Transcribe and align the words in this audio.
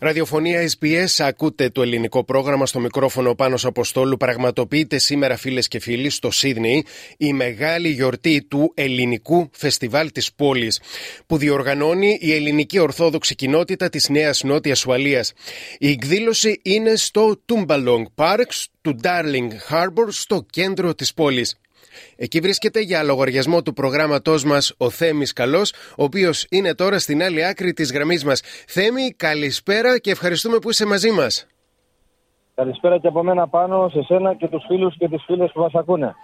Ραδιοφωνία 0.00 0.70
SBS, 0.78 1.06
ακούτε 1.18 1.70
το 1.70 1.82
ελληνικό 1.82 2.24
πρόγραμμα 2.24 2.66
στο 2.66 2.80
μικρόφωνο 2.80 3.34
πάνω 3.34 3.56
Αποστόλου. 3.62 4.16
Πραγματοποιείται 4.16 4.98
σήμερα, 4.98 5.36
φίλες 5.36 5.68
και 5.68 5.80
φίλοι, 5.80 6.10
στο 6.10 6.30
Σίδνεϊ 6.30 6.84
η 7.16 7.32
μεγάλη 7.32 7.88
γιορτή 7.88 8.46
του 8.48 8.72
ελληνικού 8.74 9.50
φεστιβάλ 9.52 10.12
της 10.12 10.32
πόλης, 10.32 10.80
που 11.26 11.36
διοργανώνει 11.36 12.18
η 12.20 12.32
ελληνική 12.32 12.78
ορθόδοξη 12.78 13.34
κοινότητα 13.34 13.88
της 13.88 14.08
Νέας 14.08 14.42
Νότιας 14.42 14.86
Ουαλίας. 14.86 15.32
Η 15.78 15.90
εκδήλωση 15.90 16.60
είναι 16.62 16.96
στο 16.96 17.40
Tumbalong 17.46 18.04
Park 18.14 18.50
του 18.80 18.96
Darling 19.02 19.48
Harbour, 19.70 20.06
στο 20.08 20.46
κέντρο 20.50 20.94
της 20.94 21.14
πόλης. 21.14 21.56
Εκεί 22.16 22.40
βρίσκεται 22.40 22.80
για 22.80 23.02
λογαριασμό 23.02 23.62
του 23.62 23.72
προγράμματός 23.72 24.44
μας 24.44 24.74
ο 24.76 24.90
Θέμης 24.90 25.32
Καλός, 25.32 25.72
ο 25.72 26.04
οποίος 26.04 26.46
είναι 26.50 26.74
τώρα 26.74 26.98
στην 26.98 27.22
άλλη 27.22 27.44
άκρη 27.44 27.72
της 27.72 27.92
γραμμής 27.92 28.24
μας. 28.24 28.42
Θέμη, 28.66 29.12
καλησπέρα 29.16 29.98
και 29.98 30.10
ευχαριστούμε 30.10 30.58
που 30.58 30.70
είσαι 30.70 30.86
μαζί 30.86 31.10
μας. 31.10 31.46
Καλησπέρα 32.54 32.98
και 32.98 33.06
από 33.06 33.22
μένα 33.22 33.48
πάνω 33.48 33.88
σε 33.88 34.02
σένα 34.02 34.34
και 34.34 34.48
τους 34.48 34.64
φίλους 34.68 34.96
και 34.98 35.08
τις 35.08 35.22
φίλες 35.26 35.50
που 35.52 35.60
μας 35.60 35.74
ακούνε. 35.74 36.14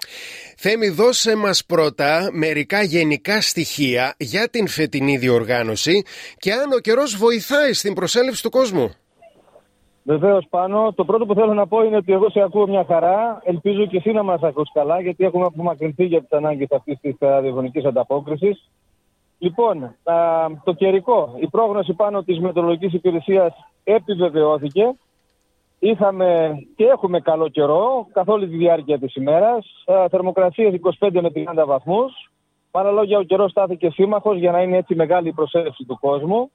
Θέμη, 0.56 0.88
δώσε 0.88 1.36
μας 1.36 1.64
πρώτα 1.64 2.28
μερικά 2.32 2.82
γενικά 2.82 3.40
στοιχεία 3.40 4.14
για 4.18 4.48
την 4.48 4.68
φετινή 4.68 5.16
διοργάνωση 5.16 6.02
και 6.38 6.52
αν 6.52 6.72
ο 6.72 6.78
καιρός 6.78 7.16
βοηθάει 7.16 7.72
στην 7.72 7.94
προσέλευση 7.94 8.42
του 8.42 8.50
κόσμου. 8.50 8.94
Βεβαίως 10.06 10.46
πάνω. 10.50 10.92
Το 10.92 11.04
πρώτο 11.04 11.26
που 11.26 11.34
θέλω 11.34 11.54
να 11.54 11.66
πω 11.66 11.84
είναι 11.84 11.96
ότι 11.96 12.12
εγώ 12.12 12.30
σε 12.30 12.40
ακούω 12.40 12.66
μια 12.66 12.84
χαρά. 12.84 13.40
Ελπίζω 13.44 13.86
και 13.86 13.96
εσύ 13.96 14.12
να 14.12 14.22
μας 14.22 14.42
ακούς 14.42 14.72
καλά, 14.72 15.00
γιατί 15.00 15.24
έχουμε 15.24 15.44
απομακρυνθεί 15.44 16.04
για 16.04 16.20
τις 16.20 16.32
ανάγκες 16.32 16.68
αυτής 16.70 16.98
της 17.00 17.16
ραδιοφωνικής 17.18 17.84
ανταπόκρισης. 17.84 18.70
Λοιπόν, 19.38 19.94
το 20.64 20.72
καιρικό. 20.72 21.34
Η 21.38 21.46
πρόγνωση 21.46 21.92
πάνω 21.92 22.22
της 22.22 22.38
μετρολογική 22.40 22.96
υπηρεσίας 22.96 23.54
επιβεβαιώθηκε. 23.84 24.94
Είχαμε 25.78 26.54
και 26.76 26.84
έχουμε 26.84 27.20
καλό 27.20 27.48
καιρό 27.48 28.06
καθ' 28.12 28.28
όλη 28.28 28.48
τη 28.48 28.56
διάρκεια 28.56 28.98
της 28.98 29.14
ημέρας. 29.14 29.84
Θερμοκρασίες 30.10 30.74
25 30.74 31.20
με 31.20 31.30
30 31.30 31.64
βαθμούς. 31.66 32.30
Παρά 32.70 32.90
λόγια, 32.90 33.18
ο 33.18 33.22
καιρός 33.22 33.50
στάθηκε 33.50 33.90
σύμμαχος 33.90 34.38
για 34.38 34.50
να 34.50 34.62
είναι 34.62 34.76
έτσι 34.76 34.94
μεγάλη 34.94 35.28
η 35.28 35.32
προσέλευση 35.32 35.84
του 35.84 35.98
κόσμου. 36.00 36.50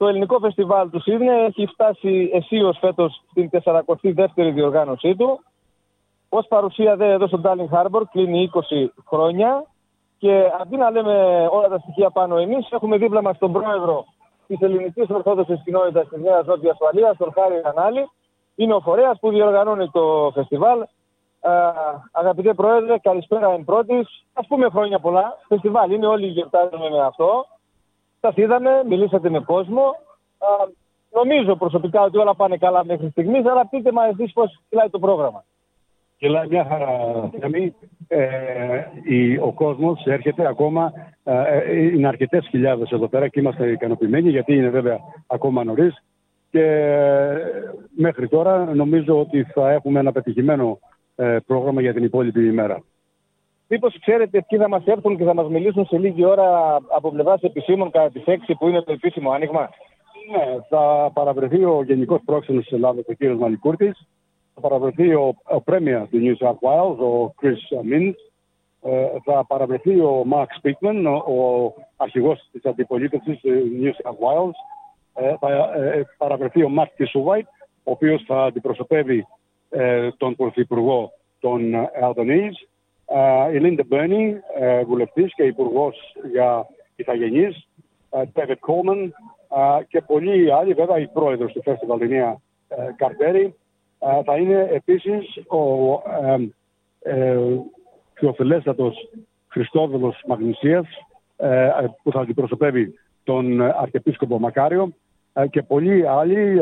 Το 0.00 0.08
ελληνικό 0.08 0.38
φεστιβάλ 0.38 0.90
του 0.90 1.00
Σίδνε 1.00 1.44
έχει 1.44 1.66
φτάσει 1.66 2.30
αισίως 2.32 2.78
φέτος 2.80 3.22
στην 3.30 3.50
42η 3.64 4.52
διοργάνωσή 4.54 5.16
του. 5.16 5.40
Ως 6.28 6.46
παρουσία 6.46 6.96
δε 6.96 7.12
εδώ 7.12 7.26
στο 7.26 7.40
Darling 7.44 7.76
Harbor 7.76 8.02
κλείνει 8.10 8.50
20 8.54 8.60
χρόνια 9.08 9.64
και 10.18 10.44
αντί 10.60 10.76
να 10.76 10.90
λέμε 10.90 11.46
όλα 11.50 11.68
τα 11.68 11.78
στοιχεία 11.78 12.10
πάνω 12.10 12.36
εμείς, 12.36 12.70
έχουμε 12.70 12.96
δίπλα 12.96 13.22
μας 13.22 13.38
τον 13.38 13.52
πρόεδρο 13.52 14.04
της 14.46 14.60
ελληνικής 14.60 15.08
Ορθόδοξης 15.10 15.62
Κοινότητας 15.64 16.08
της 16.08 16.20
Νέας 16.20 16.46
Νότιας 16.46 16.72
Ασφαλεία, 16.72 17.14
τον 17.18 17.32
Χάρη 17.32 17.60
Ανάλη. 17.64 18.10
Είναι 18.54 18.74
ο 18.74 18.80
φορέας 18.80 19.18
που 19.20 19.30
διοργανώνει 19.30 19.90
το 19.90 20.30
φεστιβάλ. 20.34 20.80
Α, 20.80 20.88
αγαπητέ 22.12 22.54
Πρόεδρε, 22.54 22.98
καλησπέρα 22.98 23.52
εν 23.52 23.64
πρώτης. 23.64 24.24
Α 24.32 24.46
πούμε 24.46 24.68
χρόνια 24.68 24.98
πολλά. 24.98 25.38
Φεστιβάλ 25.48 25.90
είναι, 25.90 26.06
όλοι 26.06 26.26
γιορτάζουμε 26.26 26.90
με 26.90 27.00
αυτό. 27.00 27.46
Σας 28.20 28.36
είδαμε, 28.36 28.70
μιλήσατε 28.88 29.30
με 29.30 29.40
κόσμο. 29.40 29.82
Α, 30.38 30.46
νομίζω 31.12 31.56
προσωπικά 31.56 32.02
ότι 32.02 32.18
όλα 32.18 32.34
πάνε 32.34 32.56
καλά 32.56 32.84
μέχρι 32.84 33.10
στιγμής, 33.10 33.46
αλλά 33.46 33.66
πείτε 33.66 33.92
μας 33.92 34.10
εσείς 34.10 34.32
πώς 34.32 34.60
κυλάει 34.68 34.88
το 34.88 34.98
πρόγραμμα. 34.98 35.44
Κυλάει 36.18 36.46
μια 36.48 36.64
χαρά, 36.64 37.30
ε, 38.08 39.38
ο 39.40 39.52
κόσμος 39.52 40.04
έρχεται 40.04 40.46
ακόμα. 40.46 40.92
Ε, 41.24 41.76
είναι 41.76 42.08
αρκετές 42.08 42.46
χιλιάδες 42.48 42.90
εδώ 42.90 43.08
πέρα 43.08 43.28
και 43.28 43.40
είμαστε 43.40 43.70
ικανοποιημένοι 43.70 44.30
γιατί 44.30 44.54
είναι 44.54 44.68
βέβαια 44.68 44.98
ακόμα 45.26 45.64
νωρίς. 45.64 46.04
Και 46.50 46.62
ε, 46.62 47.36
μέχρι 47.96 48.28
τώρα 48.28 48.74
νομίζω 48.74 49.20
ότι 49.20 49.42
θα 49.42 49.70
έχουμε 49.70 50.00
ένα 50.00 50.12
πετυχημένο 50.12 50.78
ε, 51.16 51.36
πρόγραμμα 51.46 51.80
για 51.80 51.94
την 51.94 52.04
υπόλοιπη 52.04 52.46
ημέρα. 52.46 52.82
Μήπως 53.72 53.98
ξέρετε 54.00 54.44
ποιοι 54.48 54.58
θα 54.58 54.68
μας 54.68 54.84
έρθουν 54.84 55.16
και 55.16 55.24
θα 55.24 55.34
μας 55.34 55.48
μιλήσουν 55.48 55.86
σε 55.86 55.98
λίγη 55.98 56.24
ώρα 56.24 56.78
από 56.88 57.10
πλευράς 57.10 57.42
επισήμων 57.42 57.90
κατά 57.90 58.10
τι 58.10 58.22
6 58.26 58.54
που 58.58 58.68
είναι 58.68 58.82
το 58.82 58.92
επίσημο 58.92 59.30
άνοιγμα; 59.30 59.70
Ναι, 60.30 60.56
θα 60.68 61.10
παραβρεθεί 61.14 61.64
ο 61.64 61.82
Γενικός 61.82 62.20
Πρόξενος 62.24 62.62
της 62.62 62.72
Ελλάδα, 62.72 63.00
ο 63.08 63.12
κ. 63.18 63.24
Μαλικούρτη. 63.38 63.92
Θα 64.54 64.60
παραβρεθεί 64.60 65.14
ο, 65.14 65.34
ο 65.42 65.60
Πρέμιας 65.60 66.08
του 66.08 66.18
New 66.22 66.46
South 66.46 66.58
Wales, 66.68 66.96
ο 66.96 67.34
Chris 67.42 67.92
Mintz. 67.92 68.14
Ε, 68.82 69.06
θα 69.24 69.44
παραβρεθεί 69.46 70.00
ο 70.00 70.24
Mark 70.32 70.46
Speakman, 70.62 71.22
ο, 71.26 71.32
ο 71.34 71.74
αρχηγός 71.96 72.48
της 72.52 72.64
αντιπολίτευσης 72.64 73.40
του 73.40 73.50
New 73.82 73.90
South 73.90 74.18
Wales. 74.26 74.56
Ε, 75.14 75.34
θα 75.40 75.48
ε, 75.76 76.02
παραβρεθεί 76.18 76.62
ο 76.62 76.70
Matt 76.78 77.02
Kissowhite, 77.02 77.50
ο 77.84 77.90
οποίος 77.90 78.22
θα 78.26 78.44
αντιπροσωπεύει 78.44 79.26
ε, 79.70 80.10
τον 80.16 80.36
Πρωθυπουργό 80.36 81.12
των 81.40 81.60
Albanese 82.02 82.69
η 83.52 83.58
Λίντα 83.58 83.84
Μπέρνι, 83.86 84.40
βουλευτής 84.86 85.34
και 85.34 85.42
υπουργός 85.42 86.16
για 86.32 86.66
ηθαγενεί, 86.96 87.48
David 88.10 88.56
Coleman 88.66 89.08
και 89.88 90.00
πολλοί 90.00 90.52
άλλοι, 90.52 90.72
βέβαια 90.72 90.98
η 90.98 91.06
πρόεδρος 91.06 91.52
του 91.52 91.62
Festival, 91.64 92.02
η 92.02 92.08
Νέα 92.08 92.36
Καρτέρι, 92.96 93.54
θα 94.24 94.36
είναι 94.36 94.68
επίσης 94.72 95.36
ο 95.46 96.02
φιλοφιλέστατο 98.14 98.92
Χριστόδουλος 99.48 100.22
Μαγνησίας, 100.26 100.86
που 102.02 102.12
θα 102.12 102.20
αντιπροσωπεύει 102.20 102.94
τον 103.24 103.62
Αρχιεπίσκοπο 103.62 104.38
Μακάριο 104.38 104.92
και 105.50 105.62
πολλοί 105.62 106.06
άλλοι, 106.08 106.60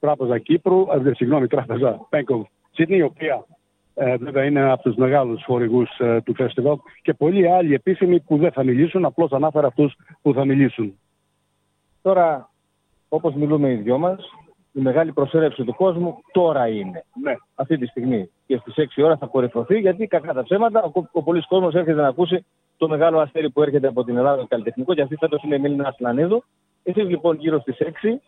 Τράπεζα 0.00 0.38
Κύπρου, 0.38 0.86
συγγνώμη, 1.14 1.46
Τράπεζα 1.46 2.08
Bank 2.10 2.36
of 2.36 2.42
Sydney, 2.76 2.88
η 2.88 3.02
οποία 3.02 3.46
ε, 3.94 4.16
βέβαια 4.16 4.44
είναι 4.44 4.70
από 4.70 4.82
τους 4.82 4.94
μεγάλους 4.96 5.44
χορηγούς 5.44 5.98
ε, 5.98 6.20
του 6.20 6.34
φεστιβάλ 6.34 6.76
και 7.02 7.14
πολλοί 7.14 7.48
άλλοι 7.50 7.74
επίσημοι 7.74 8.20
που 8.20 8.36
δεν 8.36 8.52
θα 8.52 8.64
μιλήσουν, 8.64 9.04
απλώς 9.04 9.32
ανάφερα 9.32 9.66
αυτούς 9.66 9.96
που 10.22 10.32
θα 10.32 10.44
μιλήσουν. 10.44 10.98
Τώρα, 12.02 12.50
όπως 13.08 13.34
μιλούμε 13.34 13.70
οι 13.70 13.74
δυο 13.74 13.98
μας, 13.98 14.24
η 14.72 14.80
μεγάλη 14.80 15.12
προσέλευση 15.12 15.64
του 15.64 15.74
κόσμου 15.74 16.18
τώρα 16.32 16.68
είναι. 16.68 17.04
Ναι. 17.22 17.34
Αυτή 17.54 17.78
τη 17.78 17.86
στιγμή. 17.86 18.30
Και 18.46 18.56
στις 18.56 18.74
6 18.96 19.02
ώρα 19.04 19.16
θα 19.16 19.26
κορυφωθεί, 19.26 19.78
γιατί 19.78 20.06
κακά 20.06 20.32
τα 20.32 20.42
ψέματα, 20.42 20.82
ο, 20.82 21.02
ο 21.12 21.22
πολλή 21.22 21.42
κόσμος 21.48 21.74
έρχεται 21.74 22.00
να 22.00 22.08
ακούσει 22.08 22.44
το 22.76 22.88
μεγάλο 22.88 23.18
αστέρι 23.18 23.50
που 23.50 23.62
έρχεται 23.62 23.86
από 23.86 24.04
την 24.04 24.16
Ελλάδα 24.16 24.36
το 24.36 24.46
καλλιτεχνικό, 24.46 24.94
και 24.94 25.02
αυτή 25.02 25.16
φέτος 25.16 25.42
είναι 25.42 25.54
η 25.54 25.58
Μίληνα 25.58 25.88
Ασλανίδου. 25.88 26.44
Εσείς 26.82 27.08
λοιπόν 27.08 27.36
γύρω 27.36 27.60
στις 27.60 27.76
6 27.80 28.20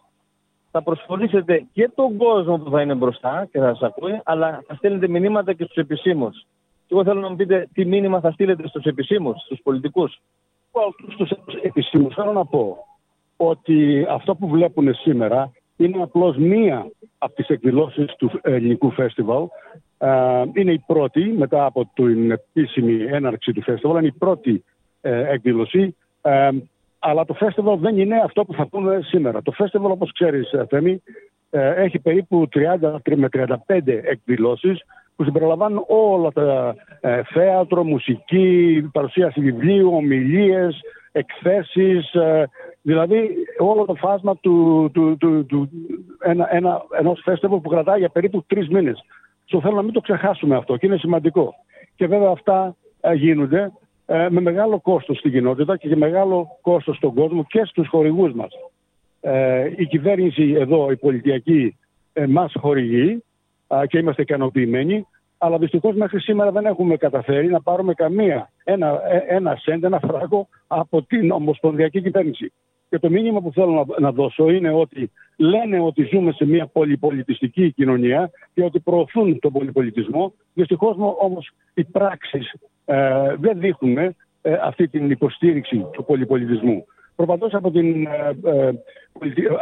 θα 0.77 0.83
προσφορήσετε 0.83 1.67
και 1.73 1.91
τον 1.95 2.17
κόσμο 2.17 2.59
που 2.59 2.71
θα 2.71 2.83
είναι 2.83 2.95
μπροστά 2.95 3.49
και 3.53 3.59
θα 3.59 3.75
σας 3.75 3.83
ακούει, 3.83 4.21
αλλά 4.25 4.63
θα 4.67 4.75
στέλνετε 4.75 5.09
μηνύματα 5.09 5.53
και 5.53 5.65
στους 5.65 5.77
επισήμους. 5.77 6.47
Και 6.87 6.95
εγώ 6.95 7.05
θέλω 7.05 7.21
να 7.21 7.29
μου 7.29 7.37
πείτε 7.37 7.69
τι 7.73 7.85
μήνυμα 7.85 8.21
θα 8.21 8.31
στείλετε 8.31 8.69
στους 8.69 8.85
επισήμους, 8.85 9.43
στους 9.43 9.61
πολιτικούς. 9.63 10.21
Στου 11.13 11.27
επισήμους 11.63 12.15
θέλω 12.15 12.33
να 12.33 12.45
πω 12.45 12.87
ότι 13.37 14.07
αυτό 14.09 14.35
που 14.35 14.49
βλέπουν 14.49 14.95
σήμερα 14.95 15.53
είναι 15.77 16.03
απλώς 16.03 16.37
μία 16.37 16.91
από 17.19 17.35
τις 17.35 17.49
εκδηλώσεις 17.49 18.15
του 18.19 18.31
ελληνικού 18.43 18.91
φεστιβάλ. 18.91 19.47
Είναι 20.53 20.73
η 20.73 20.83
πρώτη, 20.87 21.25
μετά 21.25 21.65
από 21.65 21.91
την 21.95 22.31
επίσημη 22.31 23.03
έναρξη 23.03 23.53
του 23.53 23.63
φεστιβάλ, 23.63 23.99
είναι 23.99 24.07
η 24.07 24.19
πρώτη 24.19 24.65
ε, 25.01 25.33
εκδήλωση. 25.33 25.97
Αλλά 27.09 27.25
το 27.25 27.37
festival 27.41 27.77
δεν 27.79 27.99
είναι 27.99 28.21
αυτό 28.25 28.45
που 28.45 28.53
θα 28.53 28.67
πούμε 28.67 29.01
σήμερα. 29.03 29.43
Το 29.43 29.53
festival, 29.59 29.91
όπως 29.91 30.13
ξέρεις, 30.13 30.53
ε, 30.53 30.67
Θέμη, 30.69 31.03
ε, 31.51 31.69
έχει 31.83 31.99
περίπου 31.99 32.49
30 32.49 33.01
με 33.17 33.29
35 33.29 34.01
εκδηλώσεις 34.03 34.85
που 35.17 35.25
συμπεριλαμβάνουν 35.25 35.85
όλα 35.87 36.33
τα 36.33 36.75
ε, 37.01 37.23
θέατρο, 37.23 37.85
μουσική, 37.85 38.89
παρουσίαση 38.93 39.41
βιβλίου, 39.41 39.95
ομιλίες, 39.95 40.81
εκθέσεις, 41.13 42.11
δηλαδή 42.83 43.31
όλο 43.59 43.85
το 43.85 43.95
φάσμα 43.95 44.37
του, 44.37 44.91
του, 44.95 45.17
του, 45.17 45.47
του 45.47 45.71
ένα, 46.21 46.55
ένα, 46.55 46.83
ενός 46.99 47.25
festival 47.27 47.61
που 47.63 47.69
κρατάει 47.69 47.99
για 47.99 48.09
περίπου 48.09 48.45
τρεις 48.47 48.69
μήνες. 48.69 49.05
Στο 49.45 49.61
θέλω 49.61 49.75
να 49.75 49.83
μην 49.83 49.93
το 49.93 50.01
ξεχάσουμε 50.01 50.57
αυτό 50.57 50.77
και 50.77 50.87
είναι 50.87 50.97
σημαντικό. 50.97 51.55
Και 51.95 52.07
βέβαια 52.07 52.31
αυτά 52.31 52.77
γίνονται 53.15 53.73
ε, 54.07 54.27
με 54.31 54.41
μεγάλο 54.41 54.81
κόστος 54.81 55.19
στην 55.19 55.33
κοινότητα 55.33 55.77
και 55.77 55.97
μεγάλο 55.97 56.59
κόστος 56.61 56.97
στον 56.97 57.15
κόσμο 57.15 57.45
και 57.45 57.65
στους 57.65 57.89
χορηγούς 57.89 58.33
μας. 58.33 58.51
Ε, 59.21 59.71
η 59.77 59.87
κυβέρνηση 59.87 60.55
εδώ, 60.59 60.91
η 60.91 60.97
πολιτιακή, 60.97 61.77
ε, 62.13 62.27
μας 62.27 62.53
χορηγεί 62.59 63.23
και 63.89 63.99
είμαστε 63.99 64.23
ικανοποιημένοι, 64.23 65.07
αλλά 65.39 65.59
δυστυχώς 65.59 65.95
μέχρι 65.95 66.21
σήμερα 66.21 66.51
δεν 66.51 66.67
έχουμε 66.67 66.97
καταφέρει 66.97 67.47
να 67.47 67.61
πάρουμε 67.61 67.95
καμία, 67.95 68.51
ένα, 68.65 69.01
ε, 69.11 69.35
ένα 69.35 69.57
σέντ, 69.57 69.85
ένα 69.85 69.99
φράγκο 69.99 70.49
από 70.67 71.03
την 71.03 71.31
ομοσπονδιακή 71.31 72.03
κυβέρνηση. 72.03 72.53
Και 72.89 72.99
το 72.99 73.11
μήνυμα 73.11 73.41
που 73.41 73.53
θέλω 73.53 73.73
να, 73.73 74.01
να 74.01 74.13
δώσω 74.13 74.51
είναι 74.51 74.73
ότι 74.73 75.11
λένε 75.37 75.81
ότι 75.81 76.09
ζούμε 76.13 76.33
σε 76.33 76.47
μια 76.47 76.67
πολυπολιτιστική 76.67 77.73
κοινωνία 77.73 78.31
και 78.55 78.65
ότι 78.65 78.81
προωθούν 78.81 79.39
τον 79.39 79.53
πολυπολιτισμό. 79.53 80.33
Δυστυχώς 80.55 80.97
όμως 81.19 81.51
οι 81.75 81.85
πράξεις 81.85 82.55
ε, 82.85 83.35
δεν 83.39 83.61
δείχνουν 83.61 83.97
ε, 83.99 84.15
αυτή 84.63 84.89
την 84.89 85.11
υποστήριξη 85.11 85.87
του 85.93 86.05
πολυπολιτισμού. 86.05 86.85
Προπαντός 87.17 87.55
από 87.55 87.71
την, 87.71 88.07
ε, 88.07 88.37
ε 88.45 88.73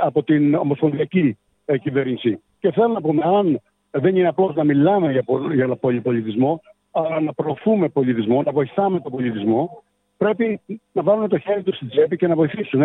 από 0.03 0.23
την 0.23 0.55
ομοσπονδιακή 0.55 1.39
ε, 1.65 1.79
κυβέρνηση. 1.79 2.43
Και 2.59 2.73
θέλω 2.73 2.89
να 2.89 3.01
πούμε, 3.01 3.23
αν 3.25 3.61
δεν 3.91 4.17
είναι 4.17 4.29
απλώς 4.29 4.55
να 4.55 4.65
μιλάμε 4.65 5.13
για, 5.13 5.25
για 5.55 5.77
πολυπολιτισμό, 5.77 6.61
αλλά 6.91 7.21
να 7.21 7.33
προωθούμε 7.33 7.89
πολιτισμό, 7.89 8.43
να 8.43 8.53
βοηθάμε 8.53 9.01
τον 9.01 9.13
πολιτισμό, 9.13 9.83
πρέπει 10.17 10.61
να 10.93 11.03
βάλουν 11.03 11.29
το 11.29 11.39
χέρι 11.39 11.63
του 11.63 11.75
στην 11.75 11.89
τσέπη 11.89 12.17
και 12.17 12.27
να 12.27 12.35
βοηθήσουν. 12.35 12.83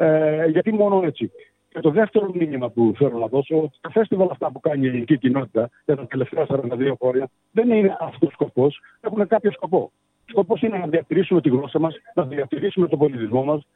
Ε, 0.00 0.46
γιατί 0.46 0.72
μόνο 0.72 1.02
έτσι. 1.04 1.30
Και 1.68 1.80
το 1.80 1.90
δεύτερο 1.90 2.30
μήνυμα 2.34 2.68
που 2.70 2.92
θέλω 2.96 3.18
να 3.18 3.26
δώσω, 3.26 3.56
ότι 3.56 3.78
τα 3.80 3.90
φέστιβαλ 3.90 4.28
αυτά 4.30 4.50
που 4.52 4.60
κάνει 4.60 4.84
η 4.84 4.88
ελληνική 4.88 5.18
κοινότητα 5.18 5.70
για 5.84 5.96
τα 5.96 6.06
τελευταία 6.06 6.46
42 6.48 6.92
χρόνια 7.00 7.28
δεν 7.50 7.70
είναι 7.70 7.96
αυτός 8.00 8.28
ο 8.28 8.32
σκοπός, 8.32 8.80
έχουν 9.00 9.26
κάποιο 9.26 9.50
σκοπό. 9.50 9.78
Ο 9.78 10.30
σκοπός 10.30 10.62
είναι 10.62 10.78
να 10.78 10.86
διατηρήσουμε 10.86 11.40
τη 11.40 11.48
γλώσσα 11.48 11.78
μας, 11.78 11.94
να 12.14 12.22
διατηρήσουμε 12.24 12.88
τον 12.88 12.98
πολιτισμό 12.98 13.44
μας, 13.44 13.66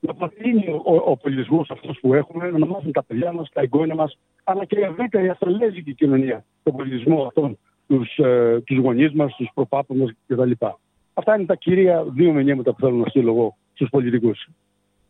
να 0.00 0.14
παραμείνει 0.14 0.68
ο, 0.68 0.94
ο 1.04 1.16
πολιτισμός 1.16 1.70
αυτός 1.70 1.98
που 2.00 2.14
έχουμε, 2.14 2.50
να 2.50 2.66
μάθουν 2.66 2.92
τα 2.92 3.02
παιδιά 3.02 3.32
μας, 3.32 3.50
τα 3.52 3.60
εγγόνια 3.60 3.94
μας, 3.94 4.18
αλλά 4.44 4.64
και 4.64 4.78
η 4.78 4.82
ευρύτερη 4.82 5.28
αστραλέζικη 5.28 5.94
κοινωνία, 5.94 6.44
τον 6.62 6.76
πολιτισμό 6.76 7.24
αυτών, 7.26 7.58
τους 7.86 8.18
ε, 8.18 8.60
τους 8.66 8.78
γονείς 8.78 9.12
μας, 9.12 9.34
τους 9.36 9.50
προπάπου 9.54 9.94
μας 9.94 10.12
κτλ. 10.26 10.50
Αυτά 11.14 11.36
είναι 11.36 11.46
τα 11.46 11.54
κυρία 11.54 12.04
δύο 12.04 12.32
μηνύματα 12.32 12.72
που 12.72 12.80
θέλω 12.80 12.96
να 12.96 13.08
στείλω 13.08 13.30
εγώ 13.30 13.56
στους 13.72 13.88
πολιτικούς. 13.90 14.48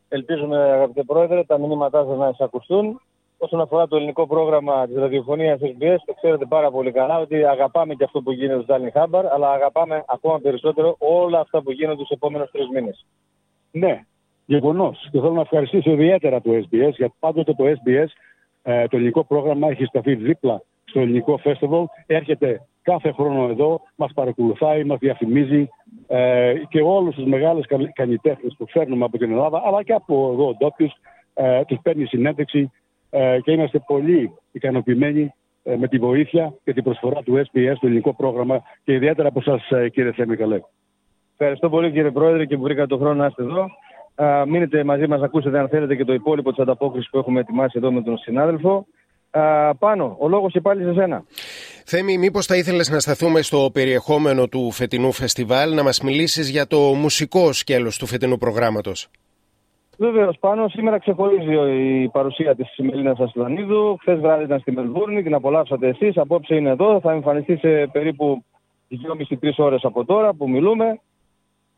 Ελπίζουμε, 0.09 0.57
αγαπητέ 0.57 1.03
Πρόεδρε, 1.03 1.45
τα 1.45 1.59
μηνύματά 1.59 2.05
σας 2.05 2.19
να 2.19 2.29
εισακουστούν. 2.29 3.01
Όσον 3.39 3.61
αφορά 3.61 3.89
το 3.89 3.97
ελληνικό 3.97 4.27
πρόγραμμα 4.27 4.87
της 4.87 4.97
ραδιοφωνίας 4.97 5.61
SBS, 5.63 5.97
το 6.07 6.15
ξέρετε 6.15 6.45
πάρα 6.45 6.71
πολύ 6.71 6.93
καλά 6.93 7.19
ότι 7.19 7.45
αγαπάμε 7.45 7.95
και 7.95 8.05
αυτό 8.05 8.23
που 8.23 8.33
γίνεται 8.33 8.63
στο 8.63 8.73
Ντάλιν 8.73 8.91
Χάμπαρ, 8.93 9.33
αλλά 9.33 9.51
αγαπάμε 9.51 10.05
ακόμα 10.09 10.39
περισσότερο 10.39 10.97
όλα 10.99 11.41
αυτά 11.41 11.63
που 11.63 11.71
γίνονται 11.71 11.99
τους 11.99 12.11
επόμενους 12.11 12.51
τρεις 12.51 12.69
μήνες. 12.69 13.07
Ναι, 13.71 14.05
γεγονός. 14.47 15.09
Και 15.13 15.21
θέλω 15.21 15.33
να 15.33 15.41
ευχαριστήσω 15.41 15.91
ιδιαίτερα 15.91 16.41
το 16.41 16.51
SBS, 16.51 16.93
γιατί 16.97 17.15
πάντοτε 17.19 17.55
το 17.55 17.65
SBS, 17.65 18.07
ε, 18.63 18.89
το 18.89 18.97
ελληνικό 18.97 19.25
πρόγραμμα, 19.25 19.69
έχει 19.69 19.85
σταθεί 19.85 20.15
δίπλα 20.15 20.63
στο 20.85 21.01
ελληνικό 21.01 21.41
festival. 21.45 21.85
Έρχεται 22.07 22.67
κάθε 22.91 23.13
χρόνο 23.13 23.49
εδώ, 23.51 23.81
μας 23.97 24.13
παρακολουθάει, 24.15 24.85
μας 24.85 24.99
διαφημίζει 24.99 25.69
ε, 26.07 26.55
και 26.69 26.81
όλους 26.81 27.15
τους 27.15 27.25
μεγάλους 27.25 27.67
καλλιτέχνες 27.95 28.55
που 28.59 28.67
φέρνουμε 28.69 29.05
από 29.05 29.19
την 29.19 29.31
Ελλάδα, 29.31 29.63
αλλά 29.67 29.83
και 29.83 29.93
από 29.93 30.31
εδώ 30.33 30.57
ντόπιους, 30.59 30.93
ε, 31.35 31.65
τους 31.65 31.79
παίρνει 31.83 32.05
συνέντευξη 32.05 32.71
ε, 33.11 33.39
και 33.43 33.53
είμαστε 33.53 33.79
πολύ 33.87 34.33
ικανοποιημένοι 34.53 35.35
ε, 35.63 35.77
με 35.77 35.89
τη 35.89 35.99
βοήθεια 35.99 36.55
και 36.65 36.73
την 36.73 36.83
προσφορά 36.83 37.23
του 37.23 37.35
SBS 37.35 37.73
στο 37.77 37.87
ελληνικό 37.87 38.15
πρόγραμμα 38.15 38.63
και 38.85 38.93
ιδιαίτερα 38.93 39.29
από 39.29 39.39
εσάς 39.41 39.71
ε, 39.71 39.89
κύριε 39.89 40.13
Θέμη 40.13 40.37
Καλέ. 40.37 40.61
Ευχαριστώ 41.33 41.69
πολύ 41.69 41.93
κύριε 41.93 42.11
Πρόεδρε 42.11 42.45
και 42.45 42.57
που 42.57 42.63
βρήκατε 42.63 42.87
τον 42.87 42.99
χρόνο 42.99 43.15
να 43.15 43.27
είστε 43.27 43.43
εδώ. 43.43 43.67
Α, 44.15 44.47
μείνετε 44.47 44.85
μαζί 44.85 45.07
μας, 45.07 45.23
ακούσετε 45.23 45.59
αν 45.59 45.69
θέλετε 45.69 45.95
και 45.95 46.05
το 46.05 46.13
υπόλοιπο 46.13 46.51
της 46.51 46.59
ανταπόκρισης 46.59 47.11
που 47.11 47.19
έχουμε 47.19 47.41
ετοιμάσει 47.41 47.79
εδώ 47.79 47.93
με 47.93 48.03
τον 48.03 48.19
συνάδελφο. 48.19 48.87
Α, 49.31 49.75
πάνω, 49.75 50.17
ο 50.19 50.29
λόγος 50.29 50.53
και 50.53 50.61
πάλι 50.61 50.83
σε 50.83 50.93
σένα. 50.93 51.25
Θέμη, 51.89 52.19
μήπως 52.19 52.47
θα 52.47 52.57
ήθελες 52.57 52.91
να 52.91 52.99
σταθούμε 52.99 53.43
στο 53.43 53.71
περιεχόμενο 53.73 54.49
του 54.49 54.71
φετινού 54.71 55.13
φεστιβάλ, 55.13 55.75
να 55.75 55.83
μας 55.83 56.01
μιλήσεις 56.01 56.51
για 56.51 56.67
το 56.67 56.79
μουσικό 56.79 57.53
σκέλος 57.53 57.99
του 57.99 58.07
φετινού 58.07 58.37
προγράμματος; 58.37 59.09
Βεβαίως, 59.99 60.37
πάνω 60.41 60.69
σήμερα 60.69 60.99
ξεχωρίζει 60.99 61.55
η 62.03 62.09
παρουσία 62.09 62.55
της 62.55 62.69
Μελίνα 62.77 63.17
Ασλανίδου. 63.19 63.97
Χθες 64.01 64.21
βράδυ 64.21 64.45
ήταν 64.45 64.61
στη 64.61 64.73
Μελβούρνη, 64.73 65.23
την 65.23 65.35
απολαύσατε 65.35 65.89
εσείς. 65.89 66.17
Απόψε 66.17 66.55
είναι 66.55 66.71
εδώ, 66.71 67.01
θα 67.01 67.13
εμφανιστεί 67.13 67.57
σε 67.57 67.87
περίπου 67.93 68.45
2,5-3 68.89 69.51
ώρες 69.57 69.85
από 69.85 70.05
τώρα 70.05 70.35
που 70.35 70.49
μιλούμε. 70.51 71.01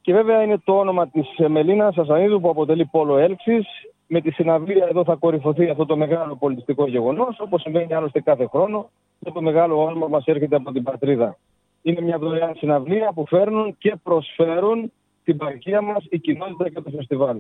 Και 0.01 0.13
βέβαια 0.13 0.43
είναι 0.43 0.59
το 0.65 0.79
όνομα 0.79 1.09
της 1.09 1.27
Μελίνας 1.49 1.97
Ασλανίδου 1.97 2.41
που 2.41 2.49
αποτελεί 2.49 2.85
πόλο 2.85 3.19
έλξης. 3.19 3.67
Με 4.11 4.21
τη 4.21 4.31
συναυλία 4.31 4.87
εδώ 4.91 5.05
θα 5.05 5.15
κορυφωθεί 5.15 5.69
αυτό 5.69 5.87
το 5.87 5.97
μεγάλο 5.97 6.37
πολιτιστικό 6.37 6.87
γεγονός, 6.87 7.41
όπως 7.41 7.61
συμβαίνει 7.61 7.95
άλλωστε 7.95 8.21
κάθε 8.21 8.47
χρόνο. 8.47 8.91
Και 9.21 9.31
το 9.31 9.43
μεγάλο 9.43 9.83
όνομα 9.83 10.07
μας 10.09 10.25
έρχεται 10.27 10.57
από 10.57 10.73
την 10.73 10.83
πατρίδα. 10.83 11.39
Είναι 11.83 12.01
μια 12.01 12.19
δωρεάν 12.19 12.55
συναυλία 12.57 13.13
που 13.15 13.27
φέρνουν 13.27 13.77
και 13.79 13.97
προσφέρουν 14.03 14.93
την 15.25 15.37
παροικία 15.37 15.81
μας, 15.81 16.07
η 16.09 16.19
κοινότητα 16.19 16.69
και 16.71 16.81
το 16.81 16.91
φεστιβάλ. 16.91 17.37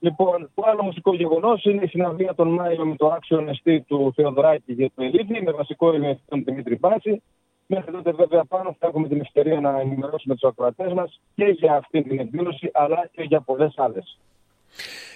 Λοιπόν, 0.00 0.50
το 0.54 0.62
άλλο 0.66 0.82
μουσικό 0.82 1.14
γεγονός 1.14 1.64
είναι 1.64 1.84
η 1.84 1.86
συναυλία 1.86 2.34
τον 2.34 2.48
Μάιο 2.48 2.86
με 2.86 2.96
το 2.96 3.06
άξιο 3.06 3.44
εστί 3.48 3.80
του 3.80 4.12
Θεοδράκη 4.16 4.72
για 4.72 4.90
το 4.94 5.02
Ελίδη, 5.02 5.42
με 5.42 5.52
βασικό 5.52 5.88
ειρηνικό 5.88 6.20
τον 6.28 6.44
Δημήτρη 6.44 6.76
Πάση. 6.76 7.22
Μέχρι 7.66 7.92
τότε, 7.92 8.12
βέβαια, 8.12 8.44
πάνω 8.44 8.76
θα 8.78 8.86
έχουμε 8.86 9.08
την 9.08 9.20
ευκαιρία 9.20 9.60
να 9.60 9.80
ενημερώσουμε 9.80 10.34
τους 10.34 10.48
ακροατές 10.48 10.92
μας 10.92 11.20
και 11.34 11.44
για 11.44 11.76
αυτή 11.76 12.02
την 12.02 12.18
εκδήλωση, 12.18 12.70
αλλά 12.72 13.08
και 13.12 13.22
για 13.22 13.40
πολλές 13.40 13.74
άλλες. 13.76 14.18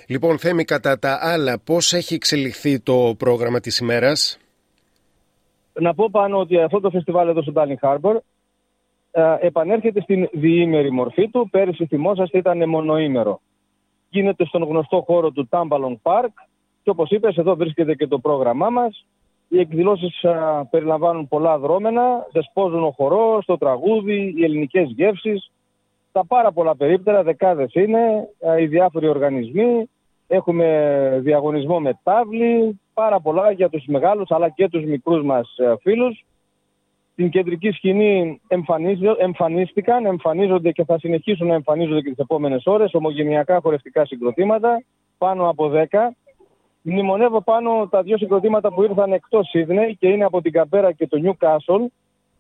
Λοιπόν, 0.06 0.38
Θέμη, 0.38 0.64
κατά 0.64 0.98
τα 0.98 1.18
άλλα, 1.20 1.58
πώς 1.58 1.92
έχει 1.92 2.14
εξελιχθεί 2.14 2.80
το 2.80 3.14
πρόγραμμα 3.18 3.60
της 3.60 3.78
ημέρας; 3.78 4.38
Να 5.72 5.94
πω 5.94 6.08
πάνω 6.10 6.38
ότι 6.38 6.60
αυτό 6.60 6.80
το 6.80 6.90
φεστιβάλ 6.90 7.28
εδώ 7.28 7.42
στο 7.42 7.52
Darling 7.56 7.88
Harbor 7.88 8.16
ε, 9.10 9.36
επανέρχεται 9.40 10.00
στην 10.00 10.28
διήμερη 10.32 10.92
μορφή 10.92 11.28
του. 11.28 11.48
Πέρυσι, 11.50 11.86
θυμόσαστε, 11.86 12.38
ήταν 12.38 12.68
μονοήμερο 12.68 13.40
γίνεται 14.14 14.44
στον 14.44 14.62
γνωστό 14.62 15.02
χώρο 15.06 15.30
του 15.30 15.48
Tambalong 15.50 15.96
Park 16.02 16.34
και 16.82 16.90
όπως 16.90 17.10
είπες 17.10 17.36
εδώ 17.36 17.54
βρίσκεται 17.56 17.94
και 17.94 18.06
το 18.06 18.18
πρόγραμμά 18.18 18.70
μας. 18.70 19.06
Οι 19.48 19.58
εκδηλώσεις 19.58 20.24
περιλαμβάνουν 20.70 21.28
πολλά 21.28 21.58
δρόμενα, 21.58 22.26
δεσπόζουν 22.32 22.84
ο 22.84 22.90
χορός, 22.90 23.44
το 23.44 23.58
τραγούδι, 23.58 24.34
οι 24.36 24.44
ελληνικές 24.44 24.90
γεύσεις, 24.96 25.50
τα 26.12 26.26
πάρα 26.26 26.52
πολλά 26.52 26.76
περίπτερα, 26.76 27.22
δεκάδες 27.22 27.74
είναι, 27.74 28.28
οι 28.60 28.66
διάφοροι 28.66 29.08
οργανισμοί, 29.08 29.90
έχουμε 30.26 31.18
διαγωνισμό 31.22 31.80
με 31.80 31.98
τάβλη, 32.02 32.80
πάρα 32.94 33.20
πολλά 33.20 33.50
για 33.50 33.68
τους 33.68 33.84
μεγάλους 33.86 34.30
αλλά 34.30 34.48
και 34.48 34.68
τους 34.68 34.84
μικρούς 34.84 35.24
μας 35.24 35.54
φίλους 35.80 36.24
στην 37.14 37.30
κεντρική 37.30 37.70
σκηνή 37.70 38.40
εμφανίστηκαν, 39.18 40.06
εμφανίζονται 40.06 40.72
και 40.72 40.84
θα 40.84 40.98
συνεχίσουν 40.98 41.46
να 41.46 41.54
εμφανίζονται 41.54 42.00
και 42.00 42.08
τις 42.08 42.18
επόμενες 42.18 42.66
ώρες 42.66 42.94
ομογενειακά 42.94 43.60
χορευτικά 43.60 44.06
συγκροτήματα, 44.06 44.84
πάνω 45.18 45.48
από 45.48 45.68
10. 45.68 46.14
Μνημονεύω 46.82 47.42
πάνω 47.42 47.88
τα 47.90 48.02
δύο 48.02 48.18
συγκροτήματα 48.18 48.72
που 48.72 48.82
ήρθαν 48.82 49.12
εκτός 49.12 49.48
Σίδνεϊ 49.48 49.96
και 49.96 50.08
είναι 50.08 50.24
από 50.24 50.42
την 50.42 50.52
Καπέρα 50.52 50.92
και 50.92 51.06
το 51.06 51.20
Newcastle, 51.24 51.86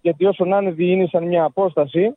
γιατί 0.00 0.24
όσο 0.24 0.44
να 0.44 0.58
είναι 0.58 0.70
διήνυσαν 0.70 1.24
μια 1.24 1.44
απόσταση. 1.44 2.16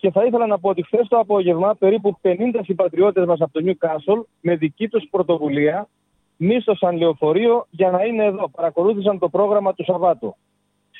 Και 0.00 0.10
θα 0.10 0.24
ήθελα 0.24 0.46
να 0.46 0.58
πω 0.58 0.68
ότι 0.68 0.82
χθες 0.82 1.08
το 1.08 1.18
απόγευμα 1.18 1.74
περίπου 1.74 2.18
50 2.22 2.36
συμπατριώτες 2.62 3.24
μας 3.26 3.40
από 3.40 3.52
το 3.52 3.60
Newcastle 3.66 4.22
με 4.40 4.56
δική 4.56 4.88
τους 4.88 5.08
πρωτοβουλία 5.10 5.88
μίσθωσαν 6.36 6.96
λεωφορείο 6.96 7.66
για 7.70 7.90
να 7.90 8.04
είναι 8.04 8.24
εδώ. 8.24 8.48
Παρακολούθησαν 8.48 9.18
το 9.18 9.28
πρόγραμμα 9.28 9.74
του 9.74 9.84
Σαββάτου 9.84 10.36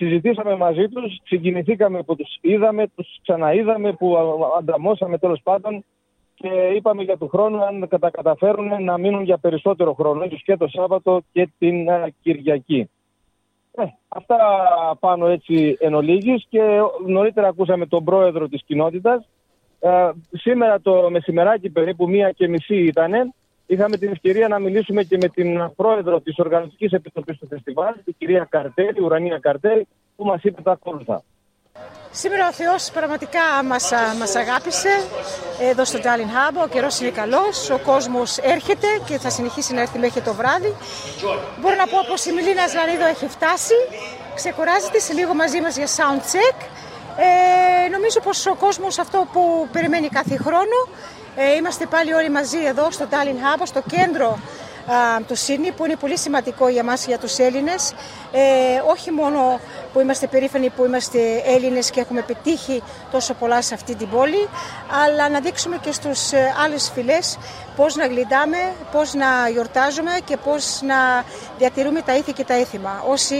συζητήσαμε 0.00 0.56
μαζί 0.56 0.88
τους, 0.88 1.20
συγκινηθήκαμε 1.24 2.02
που 2.02 2.16
τους 2.16 2.38
είδαμε, 2.40 2.86
τους 2.94 3.18
ξαναείδαμε, 3.22 3.92
που 3.92 4.16
ανταμώσαμε 4.58 5.18
τέλος 5.18 5.40
πάντων 5.42 5.84
και 6.34 6.48
είπαμε 6.76 7.02
για 7.02 7.16
του 7.16 7.28
χρόνου 7.28 7.62
αν 7.62 7.88
τα 8.00 8.10
καταφέρουν 8.10 8.84
να 8.84 8.98
μείνουν 8.98 9.22
για 9.22 9.38
περισσότερο 9.38 9.94
χρόνο, 9.94 10.24
ίσως 10.24 10.42
και 10.42 10.56
το 10.56 10.68
Σάββατο 10.68 11.22
και 11.32 11.48
την 11.58 11.86
Κυριακή. 12.22 12.90
Ε, 13.72 13.82
αυτά 14.08 14.36
πάνω 15.00 15.26
έτσι 15.26 15.76
εν 15.80 15.94
ολίγης 15.94 16.46
και 16.48 16.60
νωρίτερα 17.06 17.48
ακούσαμε 17.48 17.86
τον 17.86 18.04
πρόεδρο 18.04 18.48
της 18.48 18.62
κοινότητας. 18.64 19.28
Ε, 19.80 20.10
σήμερα 20.32 20.80
το 20.80 21.10
μεσημεράκι 21.10 21.70
περίπου 21.70 22.08
μία 22.08 22.30
και 22.30 22.48
μισή 22.48 22.84
ήτανε 22.84 23.32
είχαμε 23.66 23.96
την 23.96 24.10
ευκαιρία 24.10 24.48
να 24.48 24.58
μιλήσουμε 24.58 25.02
και 25.02 25.16
με 25.16 25.28
την 25.28 25.70
πρόεδρο 25.76 26.20
της 26.20 26.38
Οργανωτικής 26.38 26.92
Επιτροπής 26.92 27.38
του 27.38 27.46
Φεστιβάλ, 27.46 27.94
την 28.04 28.14
κυρία 28.18 28.46
Καρτέρη, 28.50 29.02
Ουρανία 29.02 29.38
Καρτέρη, 29.38 29.86
που 30.16 30.24
μας 30.24 30.42
είπε 30.42 30.62
τα 30.62 30.72
ακόλουθα. 30.72 31.22
Σήμερα 32.12 32.48
ο 32.48 32.52
Θεός 32.52 32.90
πραγματικά 32.90 33.40
μας, 33.64 33.90
μας 34.18 34.34
αγάπησε 34.34 35.02
εδώ 35.60 35.84
στο 35.84 36.00
Τάλιν 36.00 36.28
Χάμπο, 36.30 36.62
ο 36.62 36.66
καιρός 36.66 37.00
είναι 37.00 37.10
καλός, 37.10 37.70
ο 37.70 37.78
κόσμος 37.78 38.38
έρχεται 38.38 38.86
και 39.04 39.18
θα 39.18 39.30
συνεχίσει 39.30 39.74
να 39.74 39.80
έρθει 39.80 39.98
μέχρι 39.98 40.20
το 40.20 40.34
βράδυ. 40.34 40.74
Μπορώ 41.60 41.74
να 41.74 41.86
πω 41.86 41.98
πως 42.08 42.24
η 42.24 42.32
Μιλίνα 42.32 42.66
Ζλανίδο 42.66 43.06
έχει 43.06 43.28
φτάσει, 43.28 43.74
ξεκουράζεται 44.34 44.98
σε 44.98 45.12
λίγο 45.12 45.34
μαζί 45.34 45.60
μας 45.60 45.76
για 45.76 45.86
sound 45.86 46.20
check. 46.32 46.56
Ε, 47.16 47.88
νομίζω 47.88 48.20
πως 48.20 48.46
ο 48.46 48.54
κόσμος 48.54 48.98
αυτό 48.98 49.26
που 49.32 49.68
περιμένει 49.72 50.08
κάθε 50.08 50.36
χρόνο 50.36 50.88
ε, 51.36 51.54
είμαστε 51.54 51.86
πάλι 51.86 52.12
όλοι 52.12 52.30
μαζί 52.30 52.58
εδώ 52.64 52.90
στο 52.90 53.06
Tallinn 53.10 53.60
Hub, 53.60 53.62
στο 53.64 53.82
κέντρο 53.90 54.38
του 55.26 55.36
Σίδνη 55.36 55.72
που 55.72 55.84
είναι 55.84 55.96
πολύ 55.96 56.18
σημαντικό 56.18 56.68
για 56.68 56.84
μας 56.84 57.06
για 57.06 57.18
τους 57.18 57.38
Έλληνες 57.38 57.94
ε, 58.32 58.40
όχι 58.90 59.10
μόνο 59.10 59.60
που 59.92 60.00
είμαστε 60.00 60.26
περήφανοι 60.26 60.70
που 60.70 60.84
είμαστε 60.84 61.42
Έλληνες 61.44 61.90
και 61.90 62.00
έχουμε 62.00 62.22
πετύχει 62.22 62.82
τόσο 63.10 63.34
πολλά 63.34 63.62
σε 63.62 63.74
αυτή 63.74 63.94
την 63.94 64.08
πόλη 64.08 64.48
αλλά 65.04 65.28
να 65.28 65.40
δείξουμε 65.40 65.76
και 65.80 65.92
στους 65.92 66.32
ε, 66.32 66.54
άλλες 66.64 66.90
φυλές 66.94 67.38
πώς 67.76 67.96
να 67.96 68.06
γλυντάμε, 68.06 68.58
πώς 68.92 69.14
να 69.14 69.48
γιορτάζουμε 69.52 70.10
και 70.24 70.36
πώς 70.36 70.80
να 70.82 71.24
διατηρούμε 71.58 72.02
τα 72.02 72.16
ήθη 72.16 72.32
και 72.32 72.44
τα 72.44 72.54
έθιμα. 72.54 73.04
Όσοι 73.08 73.34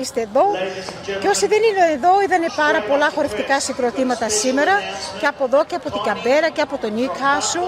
είστε 0.00 0.20
εδώ 0.20 0.44
και 1.20 1.28
όσοι 1.28 1.46
δεν 1.46 1.58
είναι 1.62 1.92
εδώ 1.92 2.22
είδανε 2.22 2.46
πάρα 2.56 2.80
πολλά 2.82 3.10
χορευτικά 3.14 3.60
συγκροτήματα 3.60 4.28
σήμερα 4.28 4.72
και 5.20 5.26
από 5.26 5.44
εδώ 5.44 5.64
και 5.64 5.74
από 5.74 5.90
την 5.90 6.02
Καμπέρα 6.02 6.48
και 6.48 6.60
από 6.60 6.78
το 6.78 6.90
Νίκάσου 6.90 7.64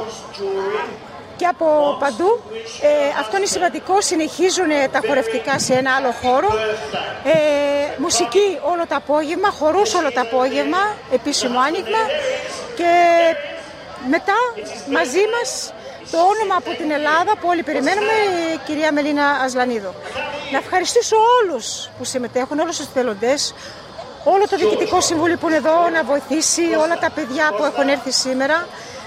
και 1.36 1.46
από 1.46 1.96
παντού. 2.00 2.40
Ε, 2.82 3.20
αυτό 3.20 3.36
είναι 3.36 3.46
σημαντικό. 3.46 4.00
Συνεχίζουν 4.00 4.70
τα 4.92 5.00
χορευτικά 5.06 5.58
σε 5.58 5.74
ένα 5.74 5.94
άλλο 5.94 6.10
χώρο. 6.22 6.48
Ε, 7.24 7.32
μουσική 7.98 8.58
όλο 8.62 8.86
το 8.88 8.94
απόγευμα, 8.96 9.50
χορούς 9.50 9.94
όλο 9.94 10.12
το 10.12 10.20
απόγευμα, 10.20 10.96
επίσημο 11.12 11.58
άνοιγμα. 11.60 12.02
Και 12.76 12.90
μετά 14.08 14.38
μαζί 14.92 15.24
μας 15.34 15.72
το 16.10 16.18
όνομα 16.18 16.54
από 16.56 16.70
την 16.70 16.90
Ελλάδα 16.90 17.32
που 17.40 17.46
όλοι 17.48 17.62
περιμένουμε, 17.62 18.12
η 18.54 18.58
κυρία 18.66 18.92
Μελίνα 18.92 19.26
Ασλανίδου. 19.44 19.92
Να 20.52 20.58
ευχαριστήσω 20.58 21.16
όλους 21.40 21.88
που 21.98 22.04
συμμετέχουν, 22.04 22.58
όλους 22.58 22.76
τους 22.76 22.86
θελοντές, 22.94 23.54
όλο 24.24 24.48
το 24.48 24.56
Διοικητικό 24.56 25.00
Συμβούλιο 25.00 25.36
που 25.36 25.46
είναι 25.46 25.56
εδώ 25.56 25.88
να 25.92 26.02
βοηθήσει, 26.02 26.62
όλα 26.62 26.98
τα 26.98 27.10
παιδιά 27.10 27.52
που 27.56 27.64
έχουν 27.64 27.88
έρθει 27.88 28.12
σήμερα, 28.12 28.66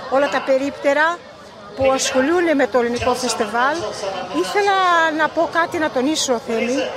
όλα 0.09 0.29
τα 0.29 0.41
περίπτερα, 0.41 1.17
που 1.75 1.91
ασχολούνται 1.91 2.53
με 2.53 2.67
το 2.67 2.79
ελληνικό 2.79 3.13
φεστιβάλ. 3.13 3.77
Ήθελα 4.39 4.77
να 5.17 5.27
πω 5.27 5.49
κάτι 5.53 5.77
να 5.77 5.89
τονίσω, 5.89 6.41
Θέμη, 6.47 6.89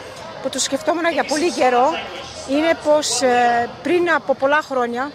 που 0.42 0.48
το 0.48 0.58
σκεφτόμουν 0.58 1.12
για 1.12 1.24
πολύ 1.24 1.50
καιρό. 1.50 1.90
Είναι 2.48 2.78
πως 2.84 3.22
ε, 3.22 3.70
πριν 3.82 4.10
από 4.12 4.34
πολλά 4.34 4.62
χρόνια 4.62 5.10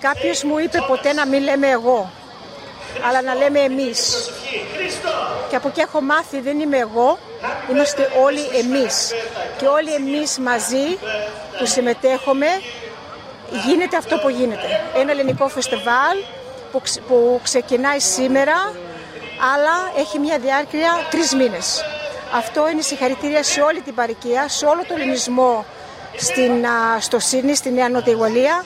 κάποιος 0.00 0.42
μου 0.42 0.58
είπε 0.58 0.78
ποτέ 0.88 1.12
να 1.12 1.26
μην 1.26 1.42
λέμε 1.42 1.68
εγώ, 1.68 2.10
αλλά 3.08 3.22
να 3.22 3.34
λέμε 3.34 3.58
εμείς. 3.60 4.30
Και 5.48 5.56
από 5.56 5.68
εκεί 5.68 5.80
έχω 5.80 6.00
μάθει 6.00 6.40
δεν 6.40 6.60
είμαι 6.60 6.78
εγώ, 6.78 7.18
είμαστε 7.70 8.10
όλοι 8.22 8.40
εμείς. 8.40 9.12
Και 9.56 9.66
όλοι 9.66 9.94
εμείς 9.94 10.38
μαζί 10.38 10.98
που 11.58 11.66
συμμετέχουμε 11.66 12.46
γίνεται 13.66 13.96
αυτό 13.96 14.16
που 14.18 14.28
γίνεται. 14.28 14.80
Ένα 14.94 15.10
ελληνικό 15.10 15.48
φεστιβάλ 15.48 16.16
που 17.08 17.40
ξεκινάει 17.42 18.00
σήμερα 18.00 18.74
αλλά 19.54 19.92
έχει 19.98 20.18
μια 20.18 20.38
διάρκεια 20.38 20.90
τρεις 21.10 21.34
μήνες. 21.34 21.84
Αυτό 22.34 22.68
είναι 22.70 22.82
συγχαρητήρια 22.82 23.42
σε 23.42 23.60
όλη 23.60 23.80
την 23.80 23.94
παροικία, 23.94 24.48
σε 24.48 24.66
όλο 24.66 24.84
τον 24.88 25.00
ελληνισμό 25.00 25.64
στην, 26.16 26.52
στο 27.00 27.18
Σίδνη, 27.18 27.54
στη 27.54 27.70
Νέα 27.70 27.88
Νότια 27.88 28.14
Ουαλία, 28.14 28.64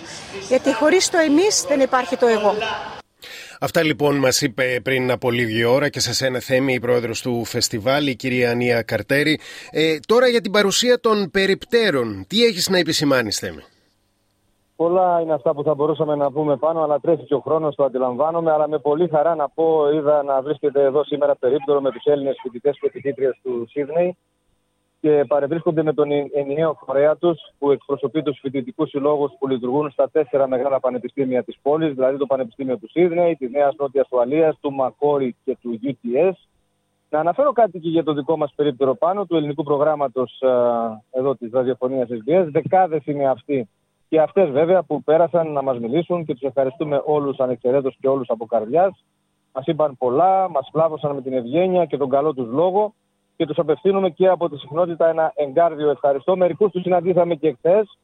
γιατί 0.49 0.75
χωρίς 0.75 1.11
το 1.11 1.19
εμείς 1.19 1.65
δεν 1.69 1.81
υπάρχει 1.81 2.17
το 2.17 2.27
εγώ. 2.27 2.55
Αυτά 3.63 3.83
λοιπόν 3.83 4.17
μας 4.17 4.41
είπε 4.41 4.81
πριν 4.83 5.11
από 5.11 5.31
λίγη 5.31 5.65
ώρα 5.65 5.89
και 5.89 6.01
σε 6.01 6.27
ένα 6.27 6.41
θέμη 6.41 6.75
η 6.75 6.81
πρόεδρος 6.81 7.23
του 7.23 7.45
φεστιβάλ, 7.45 8.07
η 8.07 8.17
κυρία 8.17 8.51
Ανία 8.51 8.83
Καρτέρη. 8.83 9.41
Ε, 9.71 9.97
τώρα 10.07 10.29
για 10.29 10.41
την 10.41 10.51
παρουσία 10.51 11.01
των 11.01 11.31
περιπτέρων, 11.31 12.25
τι 12.29 12.45
έχεις 12.45 12.69
να 12.69 12.79
επισημάνεις 12.79 13.39
Θέμη; 13.39 13.63
Πολλά 14.83 15.21
είναι 15.21 15.33
αυτά 15.33 15.55
που 15.55 15.63
θα 15.63 15.75
μπορούσαμε 15.75 16.15
να 16.15 16.31
πούμε 16.33 16.57
πάνω, 16.57 16.83
αλλά 16.83 17.01
τρέχει 17.01 17.25
και 17.25 17.35
ο 17.35 17.41
χρόνος, 17.41 17.75
το 17.75 17.85
αντιλαμβάνομαι. 17.85 18.53
Αλλά 18.53 18.69
με 18.69 18.79
πολύ 18.79 19.09
χαρά 19.09 19.35
να 19.35 19.49
πω, 19.49 19.93
είδα 19.93 20.23
να 20.23 20.43
βρίσκεται 20.43 20.83
εδώ 20.83 21.05
σήμερα 21.05 21.37
περίπτωρο 21.37 21.81
με 21.81 21.91
τους 21.91 22.05
Έλληνες 22.05 22.39
φοιτητές 22.43 22.79
και 22.81 22.91
φοιτήτριες 22.91 23.39
του 23.43 23.67
Σίδνεϊ 23.69 24.17
και 25.01 25.25
παρευρίσκονται 25.29 25.83
με 25.83 25.93
τον 25.93 26.09
ενιαίο 26.35 26.79
φορέα 26.85 27.17
τους 27.17 27.41
που 27.59 27.71
εκπροσωπεί 27.71 28.23
τους 28.23 28.39
φοιτητικούς 28.41 28.89
συλλόγους 28.89 29.33
που 29.39 29.49
λειτουργούν 29.49 29.91
στα 29.91 30.11
τέσσερα 30.11 30.49
μεγάλα 30.49 30.81
πανεπιστήμια 30.81 31.43
της 31.43 31.59
πόλης, 31.63 31.95
δηλαδή 31.95 32.17
το 32.17 32.27
Πανεπιστήμιο 32.27 32.77
του 32.79 32.89
Σίδνεϊ, 32.91 33.37
της 33.37 33.51
Νέας 33.51 33.75
Νότιας 33.79 34.09
Ουαλίας, 34.11 34.59
του 34.61 34.73
Μακόρι 34.73 35.37
και 35.45 35.57
του 35.61 35.81
UTS. 35.83 36.33
Να 37.11 37.19
αναφέρω 37.19 37.53
κάτι 37.53 37.79
και 37.79 37.89
για 37.89 38.05
το 38.05 38.13
δικό 38.13 38.37
μας 38.37 38.53
περίπτερο 38.57 38.95
πάνω 38.95 39.27
του 39.27 39.37
ελληνικού 39.37 39.63
προγράμματος 39.63 40.43
εδώ 41.11 41.35
της 41.35 41.51
ραδιοφωνίας 41.53 42.09
SBS. 42.11 42.47
Δεκάδες 42.51 43.07
είναι 43.07 43.29
αυτοί 43.29 43.69
και 44.11 44.21
αυτές 44.21 44.51
βέβαια 44.51 44.83
που 44.83 45.03
πέρασαν 45.03 45.53
να 45.53 45.63
μας 45.63 45.79
μιλήσουν 45.79 46.25
και 46.25 46.33
τους 46.33 46.43
ευχαριστούμε 46.43 47.03
όλους 47.05 47.39
ανεξαιρέτως 47.39 47.97
και 48.01 48.09
όλους 48.09 48.31
από 48.31 48.47
καρδιάς. 48.47 49.05
Μας 49.53 49.67
είπαν 49.67 49.97
πολλά, 49.97 50.49
μας 50.49 50.69
φλάβωσαν 50.73 51.15
με 51.15 51.23
την 51.23 51.33
ευγένεια 51.33 51.85
και 51.85 51.97
τον 51.97 52.09
καλό 52.09 52.35
τους 52.35 52.49
λόγο 52.49 52.95
και 53.37 53.47
τους 53.47 53.59
απευθύνουμε 53.59 54.11
και 54.11 54.29
από 54.29 54.49
τη 54.49 54.57
συχνότητα 54.59 55.09
ένα 55.09 55.33
εγκάρδιο 55.35 55.91
ευχαριστώ. 55.91 56.37
Μερικούς 56.37 56.71
τους 56.71 56.83
συναντήσαμε 56.83 57.35
και 57.35 57.53
χθες, 57.53 57.99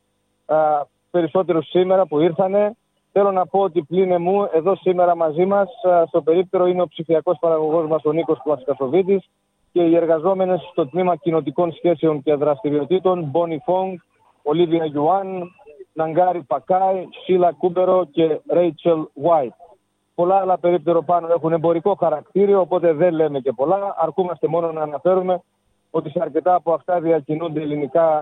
περισσότερους 1.11 1.69
σήμερα 1.69 2.07
που 2.07 2.21
ήρθανε. 2.21 2.77
Θέλω 3.13 3.31
να 3.33 3.47
πω 3.47 3.61
ότι 3.61 3.83
πλήνε 3.83 4.19
μου 4.19 4.49
εδώ 4.53 4.77
σήμερα 4.77 5.17
μαζί 5.17 5.45
μας 5.45 5.69
στο 6.07 6.23
περίπτερο 6.23 6.67
είναι 6.67 6.83
ο 6.83 6.89
ψηφιακός 6.89 7.37
παραγωγός 7.41 7.89
μας 7.89 8.05
ο 8.05 8.13
Νίκος 8.13 8.39
Πλασκασοβίτη 8.43 9.23
και 9.73 9.83
οι 9.83 9.97
εργαζόμενες 9.97 10.61
στο 10.71 10.87
τμήμα 10.87 11.17
κοινοτικών 11.17 11.73
σχέσεων 11.73 12.23
και 12.23 12.35
δραστηριοτήτων 12.35 13.25
Μπόνι 13.25 13.63
Φόγκ, 13.65 13.97
Ολίβια 14.43 14.85
Γιουάν, 14.85 15.51
Ναγκάρι 15.97 16.43
Πακάι, 16.43 17.07
Σίλα 17.25 17.53
Κούμπερο 17.53 18.05
και 18.05 18.41
Ρέιτσελ 18.51 19.07
White. 19.23 19.57
Πολλά 20.15 20.37
άλλα 20.37 20.59
περίπτερα 20.59 21.03
πάνω 21.03 21.29
έχουν 21.33 21.53
εμπορικό 21.53 21.95
χαρακτήριο, 21.95 22.61
οπότε 22.61 22.93
δεν 22.93 23.15
λέμε 23.15 23.41
και 23.41 23.53
πολλά. 23.53 23.95
Αρκούμαστε 23.99 24.47
μόνο 24.49 24.73
να 24.73 24.83
αναφέρουμε 24.83 25.41
ότι 25.91 26.11
σε 26.11 26.19
αρκετά 26.23 26.55
από 26.55 26.73
αυτά 26.73 27.01
διακινούνται 27.01 27.61
ελληνικά 27.61 28.21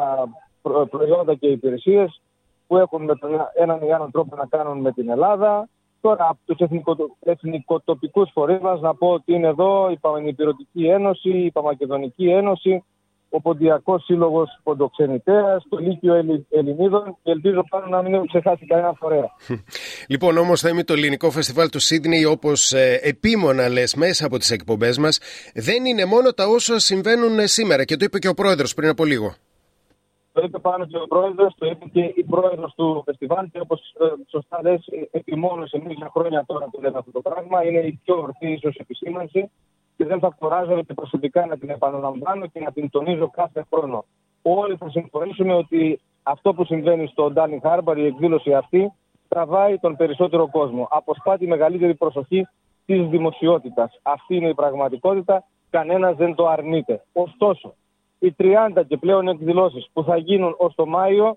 προϊόντα 0.90 1.34
και 1.34 1.46
υπηρεσίες 1.46 2.20
που 2.66 2.76
έχουν 2.76 3.04
με 3.04 3.14
τον 3.16 3.30
έναν 3.54 3.82
ή 3.82 3.92
άλλον 3.92 4.10
τρόπο 4.10 4.36
να 4.36 4.46
κάνουν 4.46 4.78
με 4.78 4.92
την 4.92 5.08
Ελλάδα. 5.10 5.68
Τώρα 6.00 6.28
από 6.28 6.38
τους 6.44 6.68
εθνικοτοπικούς 7.20 8.30
φορείς 8.32 8.60
μας 8.60 8.80
να 8.80 8.94
πω 8.94 9.08
ότι 9.08 9.32
είναι 9.32 9.46
εδώ 9.46 9.90
η 9.90 9.96
Παμενιπηρωτική 9.96 10.86
Ένωση, 10.86 11.30
η 11.30 11.50
Παμακεδονική 11.50 12.30
Ένωση, 12.30 12.84
ο 13.36 13.40
Ποντιακός 13.40 14.04
Σύλλογος 14.04 14.60
Ποντοξενητέας, 14.62 15.64
το 15.68 15.76
Λύκειο 15.78 16.14
Ελληνίδων 16.50 17.16
και 17.22 17.30
ελπίζω 17.30 17.64
πάνω 17.70 17.86
να 17.86 18.02
μην 18.02 18.14
έχω 18.14 18.26
ξεχάσει 18.26 18.66
κανένα 18.66 18.92
φορέα. 18.98 19.28
Λοιπόν, 20.12 20.38
όμως 20.38 20.60
θα 20.60 20.68
είμαι 20.68 20.84
το 20.84 20.92
ελληνικό 20.92 21.30
φεστιβάλ 21.30 21.68
του 21.68 21.78
Σίδνεϊ, 21.78 22.24
όπως 22.24 22.72
ε, 22.72 23.00
επίμονα 23.02 23.68
λες 23.68 23.94
μέσα 23.94 24.26
από 24.26 24.38
τις 24.38 24.50
εκπομπές 24.50 24.98
μας, 24.98 25.20
δεν 25.54 25.84
είναι 25.84 26.04
μόνο 26.04 26.32
τα 26.32 26.46
όσα 26.46 26.78
συμβαίνουν 26.78 27.38
ε, 27.38 27.46
σήμερα. 27.46 27.84
Και 27.84 27.96
το 27.96 28.04
είπε 28.04 28.18
και 28.18 28.28
ο 28.28 28.34
πρόεδρος 28.34 28.74
πριν 28.74 28.88
από 28.88 29.04
λίγο. 29.04 29.34
Το 30.32 30.42
είπε 30.44 30.58
πάνω 30.58 30.86
και 30.86 30.96
ο 30.96 31.06
πρόεδρος, 31.06 31.54
το 31.58 31.66
είπε 31.66 31.84
και 31.92 32.12
η 32.14 32.24
πρόεδρος 32.24 32.74
του 32.76 33.02
φεστιβάλ. 33.04 33.50
Και 33.52 33.60
όπως 33.60 33.80
ε, 34.00 34.04
σωστά 34.30 34.60
λες, 34.62 34.84
επιμόνωσε 35.10 35.82
μια 35.86 36.10
χρόνια 36.14 36.44
τώρα 36.46 36.68
που 36.70 36.80
λέμε 36.80 36.98
αυτό 36.98 37.10
το 37.10 37.20
πράγμα. 37.20 37.64
Είναι 37.64 37.80
η 37.80 38.00
πιο 38.04 38.14
ορθή 38.16 38.52
ίσως 38.52 38.76
επισήμανση 38.76 39.50
και 39.96 40.04
δεν 40.04 40.18
θα 40.18 40.28
κουράζομαι 40.38 40.82
και 40.82 40.94
προσωπικά 40.94 41.46
να 41.46 41.56
την 41.56 41.70
επαναλαμβάνω 41.70 42.46
και 42.46 42.60
να 42.60 42.72
την 42.72 42.90
τονίζω 42.90 43.30
κάθε 43.30 43.64
χρόνο. 43.72 44.04
Όλοι 44.42 44.76
θα 44.76 44.90
συμφωνήσουμε 44.90 45.54
ότι 45.54 46.00
αυτό 46.22 46.54
που 46.54 46.64
συμβαίνει 46.64 47.06
στο 47.06 47.30
Ντάνι 47.30 47.60
Χάρμπαρ, 47.62 47.98
η 47.98 48.06
εκδήλωση 48.06 48.54
αυτή, 48.54 48.92
τραβάει 49.28 49.78
τον 49.78 49.96
περισσότερο 49.96 50.50
κόσμο. 50.50 50.88
Αποσπά 50.90 51.38
τη 51.38 51.46
μεγαλύτερη 51.46 51.94
προσοχή 51.94 52.46
της 52.86 53.06
δημοσιότητας. 53.06 53.98
Αυτή 54.02 54.36
είναι 54.36 54.48
η 54.48 54.54
πραγματικότητα. 54.54 55.44
Κανένας 55.70 56.16
δεν 56.16 56.34
το 56.34 56.48
αρνείται. 56.48 57.04
Ωστόσο, 57.12 57.74
οι 58.18 58.34
30 58.38 58.82
και 58.86 58.96
πλέον 58.96 59.28
εκδηλώσεις 59.28 59.88
που 59.92 60.04
θα 60.04 60.16
γίνουν 60.16 60.54
ως 60.58 60.74
το 60.74 60.86
Μάιο 60.86 61.36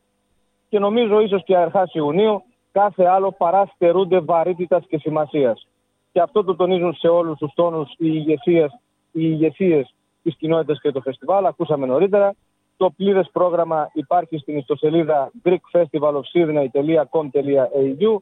και 0.70 0.80
νομίζω 0.80 1.20
ίσως 1.20 1.44
και 1.44 1.58
αρχά 1.58 1.90
Ιουνίου, 1.94 2.44
κάθε 2.72 3.06
άλλο 3.06 3.32
παρά 3.32 3.72
στερούνται 3.74 4.20
βαρύτητας 4.20 4.86
και 4.88 4.98
σημασίας 4.98 5.67
και 6.12 6.22
αυτό 6.22 6.44
το 6.44 6.56
τονίζουν 6.56 6.94
σε 6.94 7.08
όλους 7.08 7.38
τους 7.38 7.54
τόνους 7.54 7.92
οι 7.92 7.96
ηγεσίες 7.98 8.72
οι 9.12 9.22
ηγεσίες 9.24 9.94
της 10.24 10.36
κοινότητας 10.36 10.82
και 10.82 10.92
το 10.92 11.02
φεστιβάλ. 11.02 11.46
Ακούσαμε 11.46 11.86
νωρίτερα. 11.86 12.36
Το 12.78 12.90
πλήρες 12.90 13.30
πρόγραμμα 13.32 13.90
υπάρχει 13.94 14.38
στην 14.38 14.58
ιστοσελίδα 14.58 15.32
greekfestivalofsydney.com.au 15.44 18.18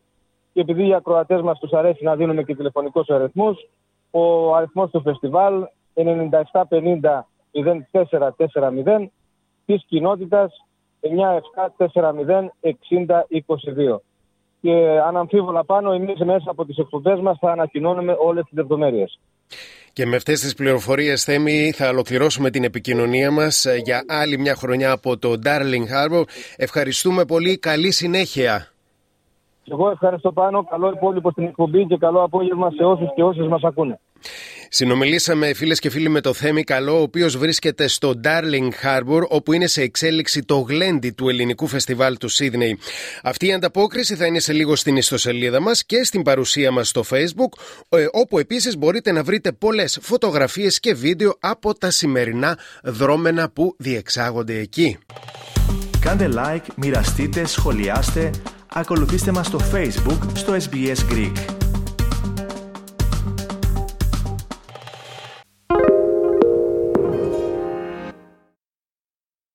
και 0.54 0.62
επειδή 0.62 0.88
οι 0.88 0.94
ακροατές 0.94 1.42
μας 1.42 1.60
τους 1.60 1.72
αρέσει 1.72 2.04
να 2.04 2.16
δίνουμε 2.16 2.44
και 2.44 2.56
τηλεφωνικούς 2.56 3.10
αριθμούς, 3.10 3.68
ο 4.12 4.56
αριθμός 4.56 4.92
του 4.92 5.02
φεστιβάλ 5.02 5.68
9750 5.94 7.26
0440 7.52 9.10
της 9.66 9.84
κοινότητας 9.88 10.66
9740 11.02 12.52
6022 12.62 14.00
και 14.66 15.00
αναμφίβολα 15.08 15.66
πάνω 15.66 15.92
εμείς 15.92 16.20
μέσα 16.20 16.52
από 16.52 16.66
τις 16.66 16.78
εκπομπές 16.78 17.20
μας 17.20 17.38
θα 17.40 17.52
ανακοινώνουμε 17.52 18.16
όλες 18.20 18.44
τις 18.44 18.58
λεπτομέρειες. 18.58 19.20
Και 19.94 20.06
με 20.06 20.16
αυτές 20.16 20.40
τις 20.40 20.54
πληροφορίες, 20.54 21.24
Θέμη, 21.24 21.72
θα 21.72 21.90
ολοκληρώσουμε 21.90 22.50
την 22.50 22.64
επικοινωνία 22.64 23.32
μας 23.32 23.66
ε, 23.66 23.82
για 23.84 24.04
άλλη 24.08 24.38
μια 24.38 24.56
χρονιά 24.56 24.92
από 24.92 25.18
το 25.18 25.34
Darling 25.46 25.86
Harbour. 25.94 26.24
Ευχαριστούμε 26.58 27.26
πολύ. 27.26 27.58
Καλή 27.58 27.92
συνέχεια. 27.92 28.68
Εγώ 29.72 29.90
ευχαριστώ 29.90 30.32
πάνω. 30.32 30.64
Καλό 30.64 30.92
υπόλοιπο 30.96 31.32
στην 31.32 31.44
εκπομπή 31.44 31.86
και 31.86 31.98
καλό 31.98 32.24
απόγευμα 32.24 32.72
σε 32.72 32.84
όσους 32.84 33.08
και 33.16 33.24
όσες 33.24 33.48
μας 33.48 33.64
ακούνε. 33.64 34.00
Συνομιλήσαμε 34.70 35.54
φίλες 35.54 35.80
και 35.80 35.90
φίλοι 35.90 36.10
με 36.10 36.22
το 36.22 36.34
Θέμη 36.34 36.64
Καλό, 36.64 37.00
ο 37.00 37.02
οποίος 37.02 37.38
βρίσκεται 37.38 37.88
στο 37.88 38.20
Darling 38.24 38.70
Harbour, 38.84 39.22
όπου 39.28 39.54
είναι 39.54 39.68
σε 39.68 39.82
εξέλιξη 39.82 40.42
το 40.42 40.58
γλέντι 40.58 41.12
του 41.12 41.30
ελληνικού 41.30 41.68
φεστιβάλ 41.68 42.18
του 42.18 42.30
Σίδνεϊ. 42.30 42.80
Αυτή 43.24 43.48
η 43.48 43.54
ανταπόκριση 43.54 44.16
θα 44.16 44.26
είναι 44.26 44.40
σε 44.40 44.54
λίγο 44.54 44.76
στην 44.76 44.96
ιστοσελίδα 44.96 45.60
μας 45.60 45.86
και 45.86 46.04
στην 46.04 46.22
παρουσία 46.22 46.72
μας 46.72 46.88
στο 46.88 47.04
Facebook, 47.10 47.60
ε, 47.90 48.06
όπου 48.12 48.40
επίσης 48.40 48.78
μπορείτε 48.78 49.12
να 49.12 49.24
βρείτε 49.24 49.52
πολλές 49.52 49.98
φωτογραφίες 50.02 50.80
και 50.80 50.94
βίντεο 50.94 51.38
από 51.40 51.78
τα 51.78 51.90
σημερινά 51.90 52.60
δρόμενα 52.84 53.50
που 53.50 53.76
διεξάγονται 53.78 54.60
εκεί. 54.60 54.98
Κάντε 56.00 56.30
like, 56.36 56.66
μοιραστείτε, 56.76 57.46
σχολιάστε, 57.46 58.30
ακολουθήστε 58.74 59.32
μας 59.32 59.48
στο 59.48 59.60
Facebook 59.74 60.20
στο 60.34 60.58
SBS 60.72 61.14
Greek. 61.14 61.55